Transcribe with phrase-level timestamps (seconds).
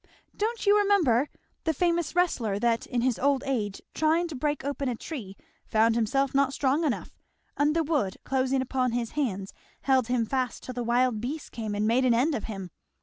[0.35, 1.29] "Don't you remember,
[1.63, 5.93] the famous wrestler that in his old age trying to break open a tree found
[5.93, 7.19] himself not strong enough;
[7.55, 11.75] and the wood closing upon his hands held him fast till the wild beasts came
[11.75, 12.71] and made an end of him.